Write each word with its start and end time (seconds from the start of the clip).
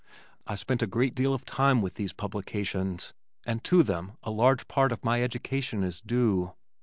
I 0.47 0.55
spent 0.55 0.81
a 0.81 0.87
great 0.87 1.13
deal 1.13 1.31
of 1.31 1.45
time 1.45 1.79
with 1.83 1.93
these 1.93 2.11
publications 2.11 3.13
and 3.45 3.63
to 3.65 3.83
them 3.83 4.13
a 4.23 4.31
large 4.31 4.67
part 4.67 4.91
of 4.91 5.05
my 5.05 5.21
education 5.21 5.83
is 5.83 6.01
due. 6.01 6.53